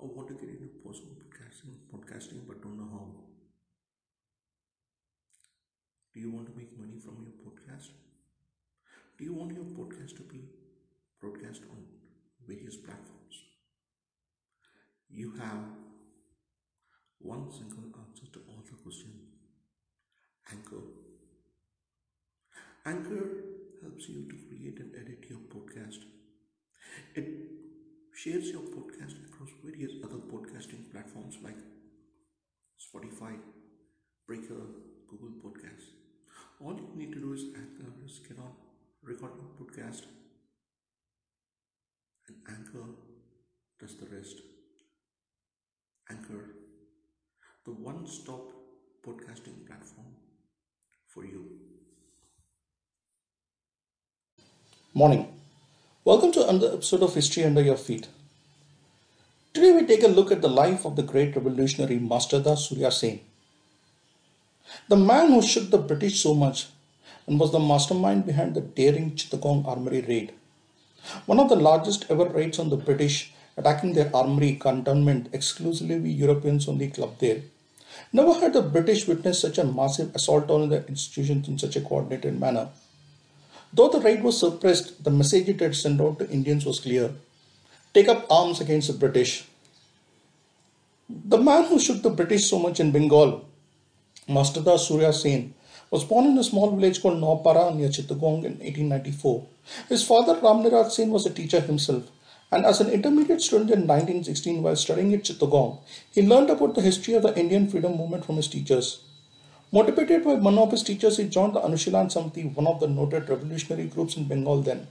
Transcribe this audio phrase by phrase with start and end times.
[0.00, 3.06] Oh, or want to get into podcasting, podcasting but don't know how?
[6.14, 7.88] Do you want to make money from your podcast?
[9.18, 10.40] Do you want your podcast to be
[11.20, 11.84] broadcast on
[12.48, 13.44] various platforms?
[15.10, 15.64] You have
[17.20, 19.28] one single answer to all the questions
[20.52, 20.82] Anchor.
[22.84, 23.44] Anchor
[23.80, 26.00] helps you to create and edit your podcast.
[27.14, 27.26] It
[28.20, 31.56] shares your podcast across various other podcasting platforms like
[32.86, 33.30] Spotify,
[34.26, 34.60] Breaker,
[35.08, 35.88] Google Podcasts.
[36.60, 37.90] All you need to do is Anchor
[38.28, 38.52] get on,
[39.02, 40.02] record your podcast,
[42.28, 42.84] and Anchor
[43.80, 44.42] does the rest.
[46.10, 46.44] Anchor,
[47.64, 48.52] the one stop
[49.06, 50.12] podcasting platform
[51.06, 51.46] for you.
[54.92, 55.39] Morning.
[56.02, 58.08] Welcome to another episode of History Under Your Feet.
[59.52, 63.20] Today we take a look at the life of the great revolutionary Masterda Surya Sen.
[64.88, 66.68] The man who shook the British so much
[67.26, 70.32] and was the mastermind behind the daring Chittagong Armory raid.
[71.26, 76.08] One of the largest ever raids on the British attacking their armory cantonment exclusively we
[76.08, 77.42] Europeans only club there.
[78.10, 81.82] Never had the British witnessed such a massive assault on their institutions in such a
[81.82, 82.70] coordinated manner.
[83.72, 87.12] Though the raid was suppressed, the message it had sent out to Indians was clear
[87.94, 89.44] take up arms against the British.
[91.08, 93.44] The man who shook the British so much in Bengal,
[94.28, 95.54] Masterda Surya Sen,
[95.90, 99.46] was born in a small village called Naupara near Chittagong in 1894.
[99.88, 102.04] His father Ramniraj Sen was a teacher himself,
[102.52, 105.78] and as an intermediate student in 1916 while studying at Chittagong,
[106.12, 109.00] he learned about the history of the Indian freedom movement from his teachers.
[109.72, 113.28] Motivated by one of his teachers, he joined the Anushilan Samiti, one of the noted
[113.28, 114.88] revolutionary groups in Bengal then.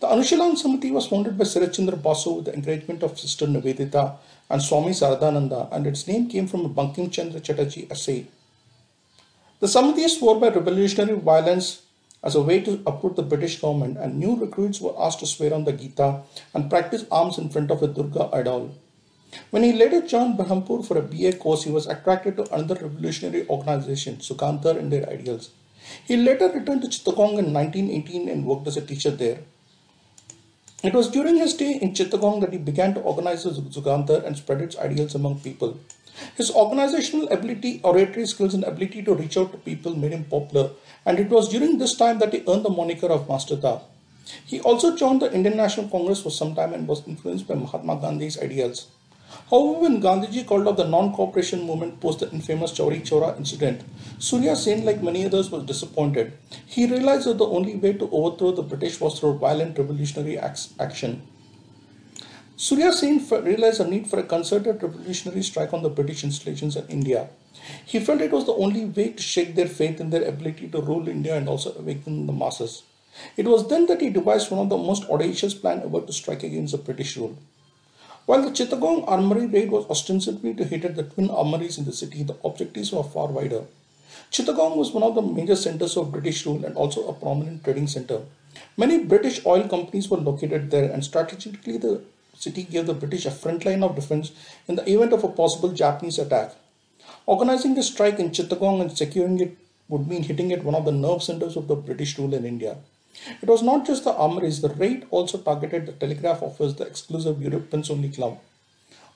[0.00, 4.16] The Anushilan Samiti was founded by Sirachandra Basu with the encouragement of Sister Nivedita
[4.50, 8.26] and Swami Saradananda, and its name came from a Bankim Chandra Chatterjee essay.
[9.60, 11.82] The Samiti swore by revolutionary violence
[12.24, 15.54] as a way to uproot the British government, and new recruits were asked to swear
[15.54, 16.22] on the Gita
[16.52, 18.74] and practice arms in front of a Durga idol.
[19.50, 23.46] When he later joined Berhampur for a BA course, he was attracted to another revolutionary
[23.48, 25.50] organization, Jugantar, and their ideals.
[26.04, 29.40] He later returned to Chittagong in 1918 and worked as a teacher there.
[30.82, 34.36] It was during his stay in Chittagong that he began to organize the Jugantar and
[34.36, 35.78] spread its ideals among people.
[36.36, 40.70] His organizational ability, oratory skills, and ability to reach out to people made him popular,
[41.04, 43.82] and it was during this time that he earned the moniker of Master Masterda.
[44.46, 47.96] He also joined the Indian National Congress for some time and was influenced by Mahatma
[47.96, 48.86] Gandhi's ideals.
[49.50, 53.82] However, when Gandhiji called off the non-cooperation movement post the infamous Chauri Chaura incident,
[54.18, 56.32] Surya Sen, like many others, was disappointed.
[56.66, 61.22] He realized that the only way to overthrow the British was through violent revolutionary action.
[62.56, 66.86] Surya Sen realized the need for a concerted revolutionary strike on the British installations in
[66.86, 67.28] India.
[67.84, 70.80] He felt it was the only way to shake their faith in their ability to
[70.80, 72.84] rule India and also awaken the masses.
[73.36, 76.42] It was then that he devised one of the most audacious plans ever to strike
[76.42, 77.36] against the British rule.
[78.26, 81.92] While the Chittagong armory raid was ostensibly to hit at the twin armories in the
[81.92, 83.64] city, the objectives were far wider.
[84.30, 87.86] Chittagong was one of the major centers of British rule and also a prominent trading
[87.86, 88.22] center.
[88.78, 92.02] Many British oil companies were located there, and strategically, the
[92.34, 94.32] city gave the British a front line of defense
[94.68, 96.54] in the event of a possible Japanese attack.
[97.26, 99.58] Organizing the strike in Chittagong and securing it
[99.90, 102.78] would mean hitting at one of the nerve centers of the British rule in India.
[103.42, 107.40] It was not just the armories, the raid also targeted the telegraph office, the exclusive
[107.40, 108.38] Europeans only club.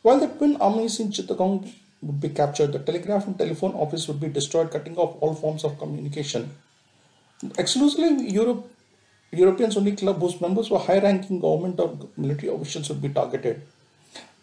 [0.03, 1.73] While the twin armies in Chittagong
[2.03, 5.65] would be captured, the telegraph and telephone office would be destroyed, cutting off all forms
[5.65, 6.55] of communication.
[7.59, 8.71] Exclusively Europe,
[9.31, 13.63] Europeans only club whose members were high ranking government or military officials would be targeted.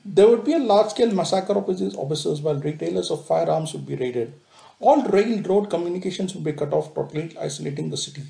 [0.03, 3.87] There would be a large scale massacre of these officers while retailers of firearms would
[3.87, 4.33] be raided.
[4.79, 8.21] All railroad communications would be cut off, totally isolating the city.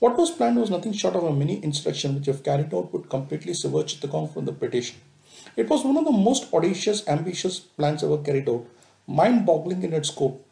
[0.00, 3.10] What was planned was nothing short of a mini insurrection which, if carried out, would
[3.10, 4.94] completely sever Chittagong from the British.
[5.56, 8.64] It was one of the most audacious, ambitious plans ever carried out,
[9.08, 10.46] mind boggling in its scope.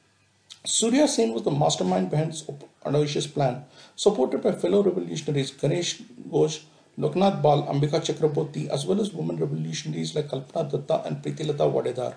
[0.64, 2.44] Surya Sen was the mastermind behind this
[2.84, 3.64] audacious plan,
[3.94, 6.64] supported by fellow revolutionaries Ganesh Ghosh,
[6.98, 12.16] Loknath Bal, Ambika Chakraborty, as well as women revolutionaries like Kalpana Datta and Pritilata Wadedar.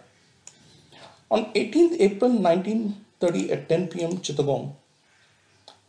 [1.29, 4.73] On 18th April 1930 at 10 pm, Chittagong,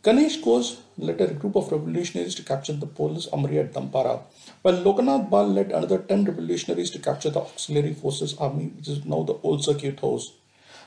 [0.03, 4.21] Ganesh Ghosh led a group of revolutionaries to capture the police armory at Dampara,
[4.63, 9.05] while Loknath Bal led another 10 revolutionaries to capture the Auxiliary Forces Army, which is
[9.05, 10.31] now the old circuit house.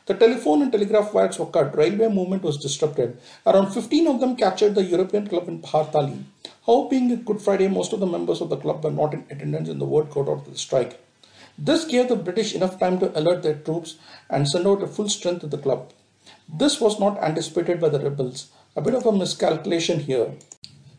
[0.06, 3.16] The telephone and telegraph wires were cut, railway movement was disrupted.
[3.46, 6.24] Around 15 of them captured the European club in Pahartali.
[6.66, 9.24] How being a Good Friday, most of the members of the club were not in
[9.30, 10.98] attendance and the word out of the strike.
[11.56, 13.94] This gave the British enough time to alert their troops
[14.28, 15.92] and send out a full strength to the club.
[16.48, 20.32] This was not anticipated by the rebels, a bit of a miscalculation here.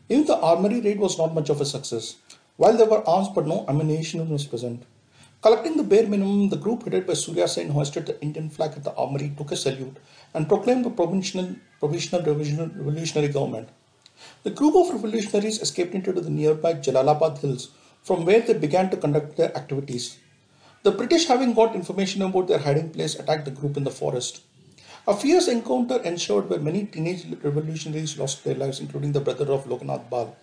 [0.08, 2.16] Even the armory raid was not much of a success.
[2.56, 4.84] While there were arms but no ammunition was present.
[5.42, 8.84] Collecting the bare minimum, the group headed by Surya Sen hoisted the Indian flag at
[8.84, 9.98] the armory, took a salute,
[10.32, 13.68] and proclaimed the provisional, provisional revolutionary government.
[14.42, 17.72] The group of revolutionaries escaped into the nearby Jalalabad hills,
[18.02, 20.16] from where they began to conduct their activities.
[20.82, 24.40] The British, having got information about their hiding place, attacked the group in the forest.
[25.08, 29.66] A fierce encounter ensued where many teenage revolutionaries lost their lives, including the brother of
[29.66, 30.34] Loknath Bal.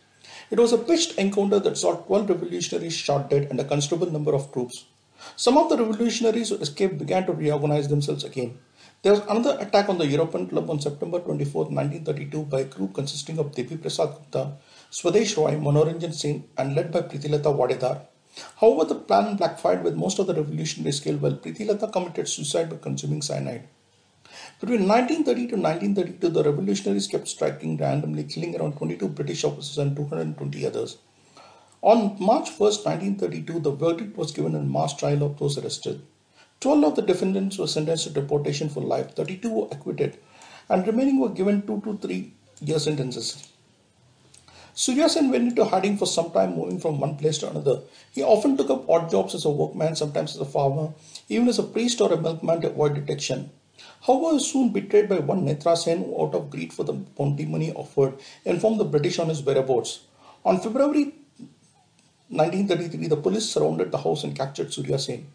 [0.49, 4.33] It was a pitched encounter that saw 12 revolutionaries shot dead and a considerable number
[4.33, 4.85] of troops.
[5.35, 8.57] Some of the revolutionaries who escaped began to reorganize themselves again.
[9.01, 12.93] There was another attack on the European Club on September 24, 1932 by a group
[12.93, 14.53] consisting of Devi Prasad Gupta,
[14.89, 17.99] Swadesh Roy, Manoranjan Singh and led by Pritilata Wadedar.
[18.61, 22.77] However, the plan backfired with most of the revolutionaries killed while Pritilata committed suicide by
[22.77, 23.67] consuming cyanide.
[24.59, 29.95] Between 1930 to 1932, the revolutionaries kept striking randomly, killing around 22 British officers and
[29.95, 30.97] 220 others.
[31.81, 36.01] On March 1, 1932, the verdict was given in mass trial of those arrested.
[36.61, 40.17] 12 of the defendants were sentenced to deportation for life, 32 were acquitted,
[40.69, 43.49] and remaining were given 2 to 3 year sentences.
[44.75, 47.81] Surya Sen went into hiding for some time, moving from one place to another.
[48.11, 50.93] He often took up odd jobs as a workman, sometimes as a farmer,
[51.29, 53.51] even as a priest or a milkman to avoid detection.
[54.01, 57.71] However, was soon betrayed by one Netra Sen out of greed for the bounty money
[57.73, 60.01] offered, informed the British on his whereabouts.
[60.45, 61.13] On February
[62.29, 65.25] 1933, the police surrounded the house and captured Surya Sen.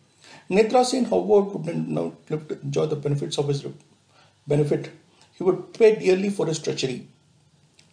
[0.51, 3.65] Netra Sen, however, could not live to enjoy the benefits of his
[4.47, 4.91] benefit.
[5.35, 7.07] He would pay dearly for his treachery.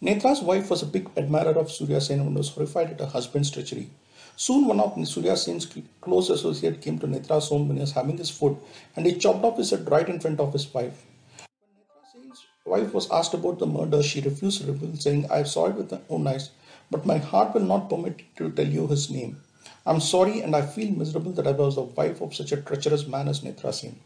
[0.02, 3.50] Netra's wife was a big admirer of Surya Sen and was horrified at her husband's
[3.50, 3.90] treachery.
[4.38, 5.66] Soon one of Surya Sen's
[6.02, 8.58] close associates came to Netra's home when he was having his food
[8.94, 11.06] and he chopped off his head right in front of his wife.
[11.38, 15.44] When Netra Sen's wife was asked about the murder, she refused to reveal, saying, I
[15.44, 16.50] saw it with my own eyes,
[16.90, 19.40] but my heart will not permit to tell you his name.
[19.86, 23.06] I'm sorry and I feel miserable that I was the wife of such a treacherous
[23.06, 23.98] man as Netra Sen.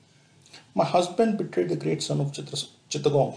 [0.77, 3.37] My husband betrayed the great son of Chittagong.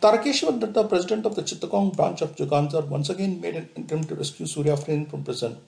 [0.00, 4.14] Tarakeshwar Datta, president of the Chittagong branch of Jugantar, once again made an attempt to
[4.14, 5.58] rescue Surya Sen from prison.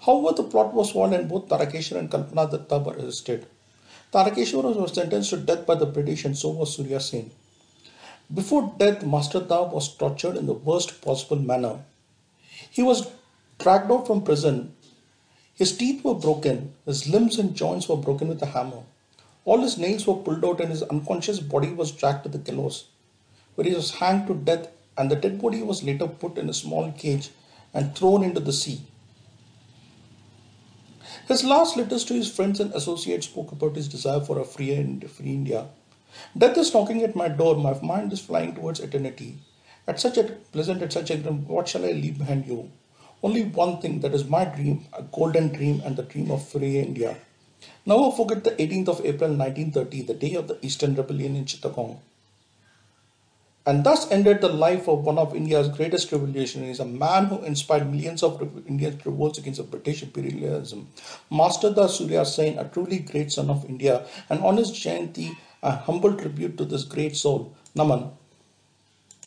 [0.00, 3.46] However, the plot was foiled and both Tarakeshwar and Kalpana Datta were arrested.
[4.12, 7.30] Tarakeshwar was sentenced to death by the British and so was Surya Sen.
[8.32, 11.80] Before death, Master Da was tortured in the worst possible manner.
[12.70, 13.10] He was
[13.58, 14.74] dragged out from prison
[15.56, 18.82] his teeth were broken, his limbs and joints were broken with a hammer.
[19.44, 22.88] All his nails were pulled out, and his unconscious body was dragged to the gallows,
[23.54, 26.54] where he was hanged to death, and the dead body was later put in a
[26.54, 27.30] small cage
[27.72, 28.80] and thrown into the sea.
[31.26, 34.74] His last letters to his friends and associates spoke about his desire for a free
[34.74, 35.68] and free India.
[36.36, 39.38] Death is knocking at my door, my mind is flying towards eternity.
[39.86, 42.70] At such a pleasant, at such a what shall I leave behind you?
[43.22, 46.78] Only one thing that is my dream, a golden dream, and the dream of free
[46.78, 47.16] India.
[47.86, 51.98] Never forget the 18th of April 1930, the day of the Eastern Rebellion in Chittagong.
[53.66, 57.90] And thus ended the life of one of India's greatest revolutionaries, a man who inspired
[57.90, 60.88] millions of Indians to revolt against the British imperialism.
[61.30, 62.24] Master Da Surya
[62.58, 66.84] a truly great son of India, and on his Jayanti, a humble tribute to this
[66.84, 67.56] great soul.
[67.74, 68.12] Naman.